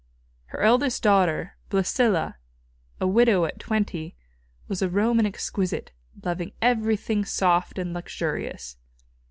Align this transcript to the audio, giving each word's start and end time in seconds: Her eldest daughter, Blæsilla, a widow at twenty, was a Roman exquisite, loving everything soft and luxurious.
Her 0.45 0.61
eldest 0.61 1.03
daughter, 1.03 1.57
Blæsilla, 1.69 2.33
a 2.99 3.05
widow 3.05 3.45
at 3.45 3.59
twenty, 3.59 4.15
was 4.67 4.81
a 4.81 4.89
Roman 4.89 5.27
exquisite, 5.27 5.91
loving 6.23 6.53
everything 6.59 7.23
soft 7.23 7.77
and 7.77 7.93
luxurious. 7.93 8.77